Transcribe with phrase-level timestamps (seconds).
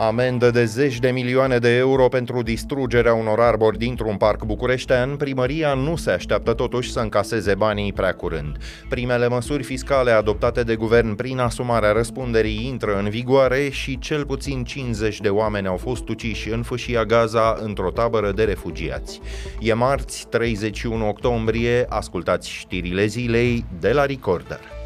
[0.00, 5.74] Amendă de zeci de milioane de euro pentru distrugerea unor arbori dintr-un parc bucureștean, primăria
[5.74, 8.56] nu se așteaptă totuși să încaseze banii prea curând.
[8.88, 14.64] Primele măsuri fiscale adoptate de guvern prin asumarea răspunderii intră în vigoare și cel puțin
[14.64, 19.20] 50 de oameni au fost uciși în fâșia Gaza într-o tabără de refugiați.
[19.60, 24.77] E marți, 31 octombrie, ascultați știrile zilei de la Recorder.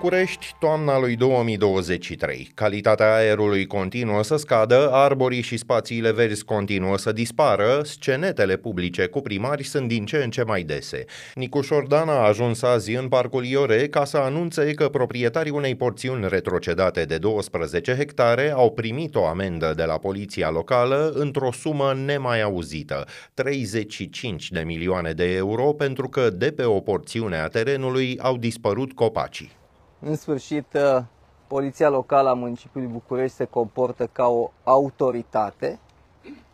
[0.00, 2.50] București, toamna lui 2023.
[2.54, 9.20] Calitatea aerului continuă să scadă, arborii și spațiile verzi continuă să dispară, scenetele publice cu
[9.20, 11.04] primari sunt din ce în ce mai dese.
[11.34, 16.28] Nicu Șordan a ajuns azi în Parcul Iore ca să anunțe că proprietarii unei porțiuni
[16.28, 22.42] retrocedate de 12 hectare au primit o amendă de la poliția locală într-o sumă nemai
[22.42, 28.36] auzită, 35 de milioane de euro pentru că de pe o porțiune a terenului au
[28.36, 29.56] dispărut copacii.
[30.00, 31.02] În sfârșit, uh,
[31.46, 35.78] Poliția Locală a Municipiului București se comportă ca o autoritate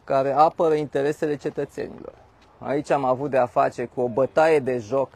[0.05, 2.13] care apără interesele cetățenilor.
[2.59, 5.09] Aici am avut de a face cu o bătaie de joc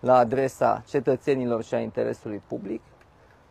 [0.00, 2.80] la adresa cetățenilor și a interesului public,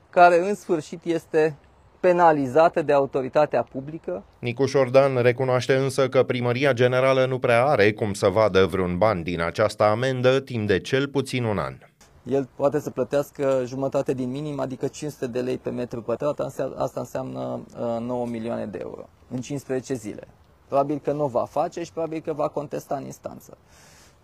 [0.09, 1.55] care în sfârșit este
[1.99, 4.23] penalizată de autoritatea publică.
[4.39, 9.23] Nicuș Șordan recunoaște însă că Primăria Generală nu prea are cum să vadă vreun ban
[9.23, 11.77] din această amendă timp de cel puțin un an
[12.25, 16.39] el poate să plătească jumătate din minim, adică 500 de lei pe metru pătrat,
[16.75, 17.59] asta înseamnă
[17.99, 20.27] 9 uh, milioane de euro în 15 zile.
[20.67, 23.57] Probabil că nu va face și probabil că va contesta în instanță.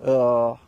[0.05, 0.59] Uh,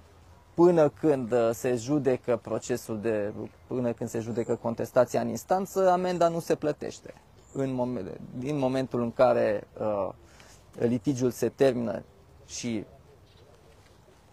[0.54, 3.34] până când uh, se judecă procesul de,
[3.68, 7.14] până când se judecă contestația în instanță, amenda nu se plătește.
[7.54, 10.10] În moment, din momentul în care uh,
[10.72, 12.04] litigiul se termină
[12.46, 12.86] și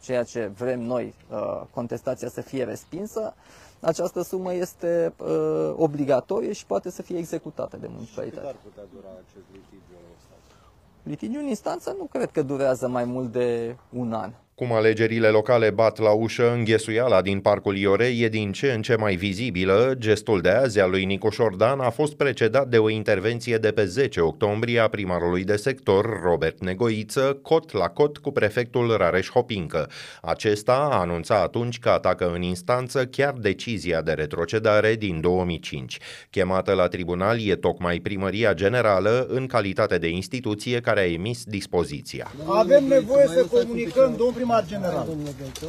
[0.01, 3.35] ceea ce vrem noi, uh, contestația să fie respinsă,
[3.81, 8.47] această sumă este uh, obligatorie și poate să fie executată de municipalitate.
[8.47, 10.55] Cât ar putea dura acest litigiu în instanță?
[11.03, 14.33] Litigiul în instanță nu cred că durează mai mult de un an.
[14.61, 18.97] Cum alegerile locale bat la ușă, înghesuiala din Parcul Iore e din ce în ce
[18.97, 19.95] mai vizibilă.
[19.99, 23.85] Gestul de azi al lui Nicu Șordan a fost precedat de o intervenție de pe
[23.85, 29.91] 10 octombrie a primarului de sector, Robert Negoiță, cot la cot cu prefectul Rareș Hopincă.
[30.23, 35.99] Acesta a anunțat atunci că atacă în instanță chiar decizia de retrocedare din 2005.
[36.31, 42.33] Chemată la tribunal e tocmai primăria generală în calitate de instituție care a emis dispoziția.
[42.47, 45.07] Avem nevoie să comunicăm, domnul primar primar general.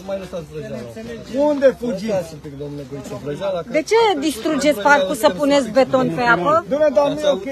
[0.05, 0.45] mai lăsați
[1.37, 2.35] Unde fugiți?
[3.71, 6.65] De ce distrugeți parcul să puneți beton pe apă?
[6.69, 7.45] Domnule, dar nu ok.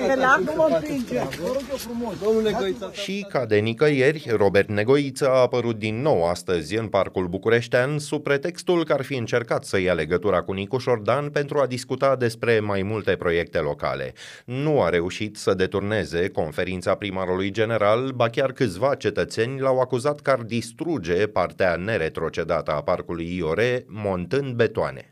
[0.46, 1.20] Nu mă împinge.
[1.42, 2.14] Vă rog eu frumos.
[2.24, 2.92] Domnule Goița.
[2.92, 8.24] Și ca de nicăieri, Robert Negoiță a apărut din nou astăzi în Parcul Bucureștean sub
[8.24, 12.60] pretextul că ar fi încercat să ia legătura cu Nicuș Șordan pentru a discuta despre
[12.60, 14.14] mai multe proiecte locale.
[14.46, 20.30] Nu a reușit să deturneze conferința primarului general, ba chiar câțiva cetățeni l-au acuzat că
[20.30, 25.10] ar distruge partea neretrocedată a parcului Iore, montând betoane.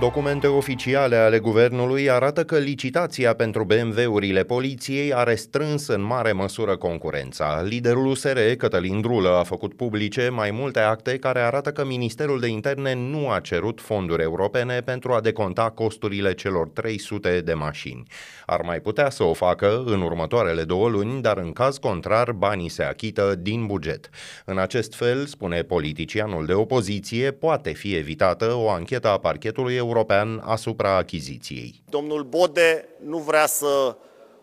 [0.00, 6.76] Documente oficiale ale guvernului arată că licitația pentru BMW-urile poliției a restrâns în mare măsură
[6.76, 7.62] concurența.
[7.62, 12.46] Liderul USR, Cătălin Drulă, a făcut publice mai multe acte care arată că Ministerul de
[12.46, 18.02] Interne nu a cerut fonduri europene pentru a deconta costurile celor 300 de mașini.
[18.46, 22.68] Ar mai putea să o facă în următoarele două luni, dar în caz contrar banii
[22.68, 24.10] se achită din buget.
[24.44, 30.42] În acest fel, spune politicianul de opoziție, poate fi evitată o anchetă a parchetului european
[30.44, 31.82] asupra achiziției.
[31.88, 33.96] Domnul Bode nu vrea să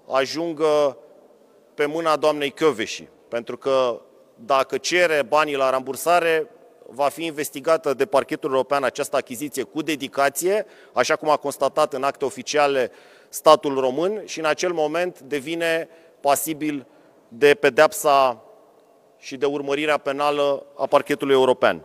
[0.07, 0.97] ajungă
[1.73, 4.01] pe mâna doamnei Căveși, pentru că
[4.35, 6.49] dacă cere banii la rambursare,
[6.87, 12.03] va fi investigată de parchetul european această achiziție cu dedicație, așa cum a constatat în
[12.03, 12.91] acte oficiale
[13.29, 15.89] statul român și în acel moment devine
[16.21, 16.87] pasibil
[17.27, 18.43] de pedepsa
[19.17, 21.81] și de urmărirea penală a parchetului european.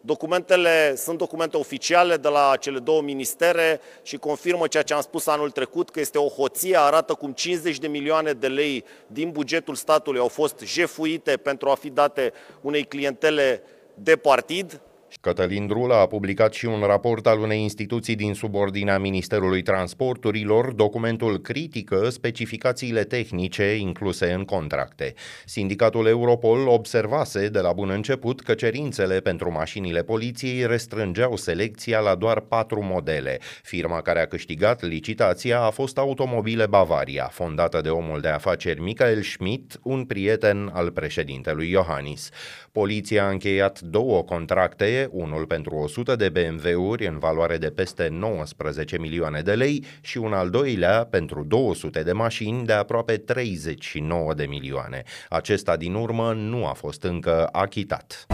[0.00, 5.26] Documentele sunt documente oficiale de la cele două ministere și confirmă ceea ce am spus
[5.26, 9.74] anul trecut, că este o hoție, arată cum 50 de milioane de lei din bugetul
[9.74, 13.62] statului au fost jefuite pentru a fi date unei clientele
[13.94, 14.80] de partid.
[15.20, 20.72] Cătălin Drula a publicat și un raport al unei instituții din subordinea Ministerului Transporturilor.
[20.72, 25.14] Documentul critică specificațiile tehnice incluse în contracte.
[25.44, 32.14] Sindicatul Europol observase de la bun început că cerințele pentru mașinile poliției restrângeau selecția la
[32.14, 33.38] doar patru modele.
[33.62, 39.22] Firma care a câștigat licitația a fost Automobile Bavaria, fondată de omul de afaceri Michael
[39.22, 42.28] Schmidt, un prieten al președintelui Iohannis.
[42.72, 48.98] Poliția a încheiat două contracte, unul pentru 100 de BMW-uri în valoare de peste 19
[48.98, 54.46] milioane de lei și un al doilea pentru 200 de mașini de aproape 39 de
[54.46, 55.02] milioane.
[55.28, 58.26] Acesta din urmă nu a fost încă achitat.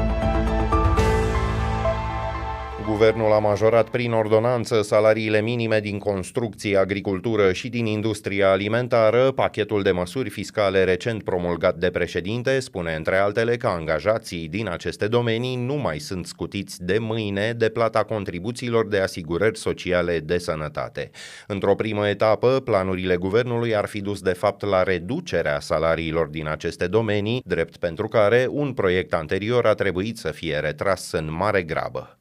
[2.87, 9.31] Guvernul a majorat prin ordonanță salariile minime din construcție, agricultură și din industria alimentară.
[9.31, 15.09] Pachetul de măsuri fiscale recent promulgat de președinte spune între altele că angajații din aceste
[15.09, 21.11] domenii nu mai sunt scutiți de mâine de plata contribuțiilor de asigurări sociale de sănătate.
[21.47, 26.87] Într-o primă etapă, planurile guvernului ar fi dus de fapt la reducerea salariilor din aceste
[26.87, 32.19] domenii, drept pentru care un proiect anterior a trebuit să fie retras în mare grabă.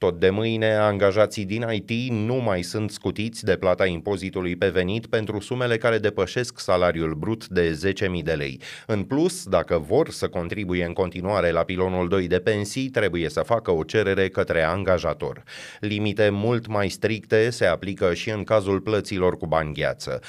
[0.00, 5.06] Tot de mâine, angajații din IT nu mai sunt scutiți de plata impozitului pe venit
[5.06, 7.78] pentru sumele care depășesc salariul brut de
[8.16, 8.60] 10.000 de lei.
[8.86, 13.40] În plus, dacă vor să contribuie în continuare la pilonul 2 de pensii, trebuie să
[13.40, 15.42] facă o cerere către angajator.
[15.80, 20.20] Limite mult mai stricte se aplică și în cazul plăților cu bani gheață.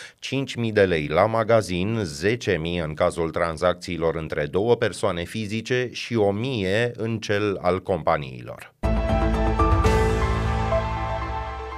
[0.65, 6.17] 5.000 de lei la magazin, 10.000 în cazul tranzacțiilor între două persoane fizice și
[6.87, 8.73] 1.000 în cel al companiilor.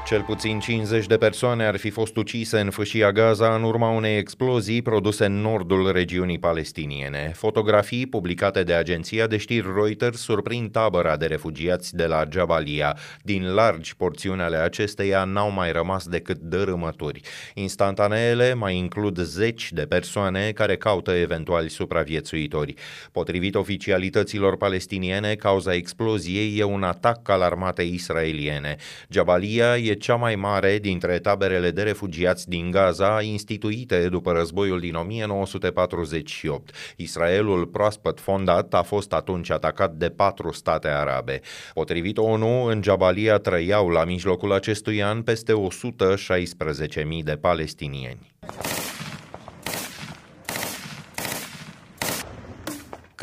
[0.05, 4.17] Cel puțin 50 de persoane ar fi fost ucise în fâșia Gaza în urma unei
[4.17, 7.31] explozii produse în nordul regiunii palestiniene.
[7.35, 12.97] Fotografii publicate de agenția de știri Reuters surprind tabăra de refugiați de la Jabalia.
[13.21, 17.21] Din largi porțiuni ale acesteia n-au mai rămas decât dărâmături.
[17.53, 22.73] Instantaneele mai includ zeci de persoane care caută eventuali supraviețuitori.
[23.11, 28.75] Potrivit oficialităților palestiniene, cauza exploziei e un atac al armatei israeliene.
[29.09, 34.95] Jabalia e cea mai mare dintre taberele de refugiați din Gaza instituite după războiul din
[34.95, 36.75] 1948.
[36.95, 41.39] Israelul proaspăt fondat a fost atunci atacat de patru state arabe.
[41.73, 48.32] Potrivit ONU, în Jabalia trăiau la mijlocul acestui an peste 116.000 de palestinieni.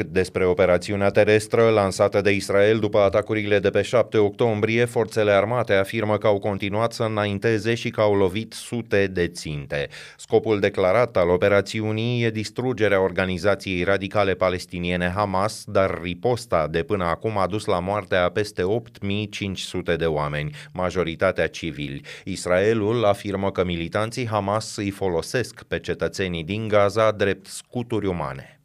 [0.00, 5.75] Cât despre operațiunea terestră lansată de Israel după atacurile de pe 7 octombrie, forțele armate
[5.75, 9.88] afirmă că au continuat să înainteze și că au lovit sute de ținte.
[10.17, 17.38] Scopul declarat al operațiunii e distrugerea organizației radicale palestiniene Hamas, dar riposta de până acum
[17.38, 22.00] a dus la moartea a peste 8500 de oameni, majoritatea civili.
[22.25, 28.59] Israelul afirmă că militanții Hamas îi folosesc pe cetățenii din Gaza drept scuturi umane.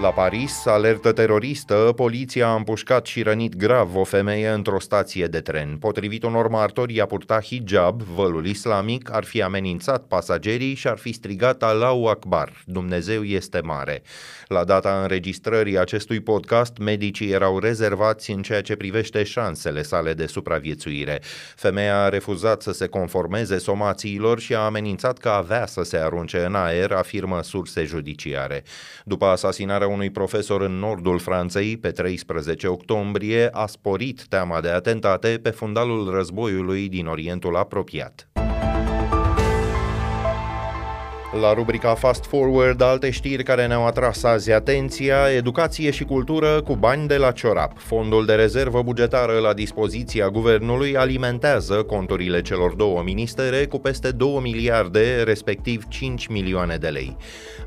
[0.00, 5.40] La Paris, alertă teroristă, poliția a împușcat și rănit grav o femeie într-o stație de
[5.40, 5.76] tren.
[5.76, 11.12] Potrivit unor martori, i-a purtat hijab, vălul islamic, ar fi amenințat pasagerii și ar fi
[11.12, 14.02] strigat Allahu Akbar, Dumnezeu este mare.
[14.46, 20.26] La data înregistrării acestui podcast, medicii erau rezervați în ceea ce privește șansele sale de
[20.26, 21.20] supraviețuire.
[21.56, 26.44] Femeia a refuzat să se conformeze somațiilor și a amenințat că avea să se arunce
[26.44, 28.62] în aer, afirmă surse judiciare.
[29.04, 35.38] După asasinarea unui profesor în nordul Franței pe 13 octombrie a sporit teama de atentate
[35.42, 38.27] pe fundalul războiului din Orientul apropiat.
[41.32, 46.76] La rubrica Fast Forward, alte știri care ne-au atras azi atenția, educație și cultură cu
[46.76, 47.78] bani de la Ciorap.
[47.78, 54.38] Fondul de rezervă bugetară la dispoziția guvernului alimentează conturile celor două ministere cu peste 2
[54.42, 57.16] miliarde, respectiv 5 milioane de lei.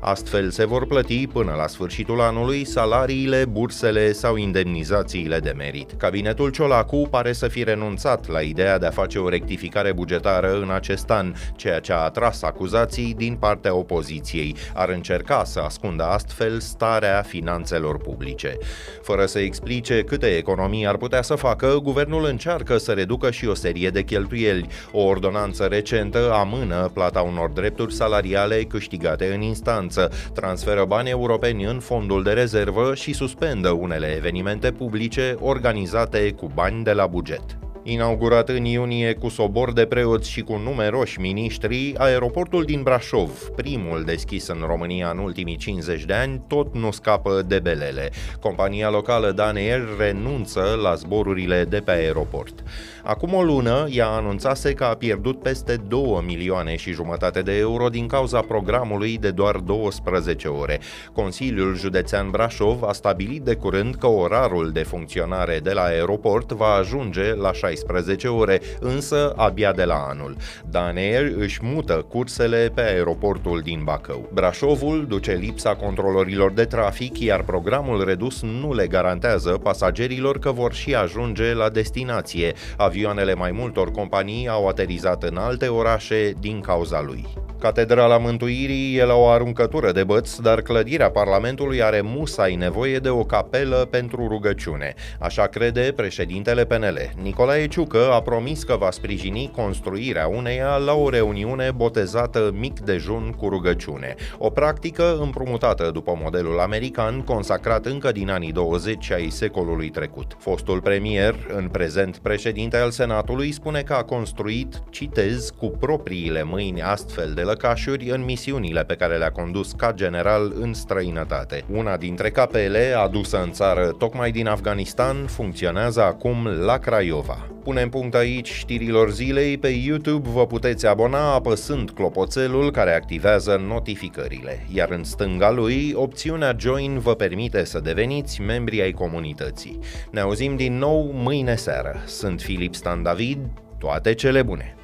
[0.00, 5.92] Astfel se vor plăti până la sfârșitul anului salariile, bursele sau indemnizațiile de merit.
[5.96, 10.70] Cabinetul Ciolacu pare să fi renunțat la ideea de a face o rectificare bugetară în
[10.70, 14.56] acest an, ceea ce a atras acuzații din partea partea opoziției.
[14.74, 18.56] Ar încerca să ascundă astfel starea finanțelor publice.
[19.02, 23.54] Fără să explice câte economii ar putea să facă, guvernul încearcă să reducă și o
[23.54, 24.66] serie de cheltuieli.
[24.92, 31.80] O ordonanță recentă amână plata unor drepturi salariale câștigate în instanță, transferă bani europeni în
[31.80, 37.42] fondul de rezervă și suspendă unele evenimente publice organizate cu bani de la buget.
[37.84, 44.02] Inaugurat în iunie cu sobor de preoți și cu numeroși miniștri, aeroportul din Brașov, primul
[44.04, 48.10] deschis în România în ultimii 50 de ani, tot nu scapă de belele.
[48.40, 52.62] Compania locală Daneer renunță la zborurile de pe aeroport.
[53.02, 57.88] Acum o lună, ea anunțase că a pierdut peste 2 milioane și jumătate de euro
[57.88, 60.80] din cauza programului de doar 12 ore.
[61.12, 66.72] Consiliul Județean Brașov a stabilit de curând că orarul de funcționare de la aeroport va
[66.72, 70.36] ajunge la 16 ore, însă abia de la anul.
[70.70, 74.28] Daner își mută cursele pe aeroportul din Bacău.
[74.32, 80.72] Brașovul duce lipsa controlorilor de trafic, iar programul redus nu le garantează pasagerilor că vor
[80.72, 82.52] și ajunge la destinație.
[82.76, 87.26] Avioanele mai multor companii au aterizat în alte orașe din cauza lui.
[87.62, 93.08] Catedrala Mântuirii e la o aruncătură de băți, dar clădirea Parlamentului are musai nevoie de
[93.08, 94.94] o capelă pentru rugăciune.
[95.18, 97.10] Așa crede președintele PNL.
[97.22, 103.34] Nicolae Ciucă a promis că va sprijini construirea uneia la o reuniune botezată mic dejun
[103.36, 104.14] cu rugăciune.
[104.38, 110.36] O practică împrumutată după modelul american, consacrat încă din anii 20 ai secolului trecut.
[110.38, 116.82] Fostul premier, în prezent președinte al Senatului, spune că a construit, citez, cu propriile mâini
[116.82, 121.64] astfel de lăcașuri în misiunile pe care le-a condus ca general în străinătate.
[121.72, 127.51] Una dintre capele, adusă în țară tocmai din Afganistan, funcționează acum la Craiova.
[127.62, 129.58] Punem punct aici știrilor zilei.
[129.58, 136.56] Pe YouTube vă puteți abona apăsând clopoțelul care activează notificările, iar în stânga lui, opțiunea
[136.58, 139.78] Join vă permite să deveniți membri ai comunității.
[140.10, 142.02] Ne auzim din nou mâine seară.
[142.06, 143.38] Sunt Filip Stan David,
[143.78, 144.76] toate cele bune!